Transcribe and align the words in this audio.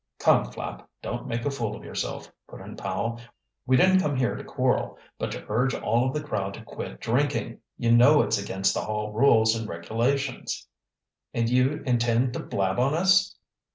"Come, 0.17 0.45
Flapp, 0.45 0.89
don't 1.03 1.27
make 1.27 1.45
a 1.45 1.51
fool 1.51 1.75
of 1.75 1.83
yourself," 1.83 2.31
put 2.47 2.59
in 2.59 2.75
Powell. 2.75 3.21
"We 3.67 3.77
didn't 3.77 3.99
come 3.99 4.15
here 4.15 4.35
to 4.35 4.43
quarrel, 4.43 4.97
but 5.19 5.31
to 5.33 5.45
urge 5.47 5.75
all 5.75 6.07
of 6.07 6.13
the 6.15 6.23
crowd 6.27 6.55
to 6.55 6.63
quit 6.63 6.99
drinking. 6.99 7.59
You 7.77 7.91
know 7.95 8.23
it's 8.23 8.39
against 8.41 8.73
the 8.73 8.81
Hall 8.81 9.11
rules 9.11 9.55
and 9.55 9.69
regulations." 9.69 10.67
"And 11.35 11.47
you 11.51 11.83
intend 11.85 12.33
to 12.33 12.39
blab 12.39 12.79
on 12.79 12.95
us?" 12.95 13.35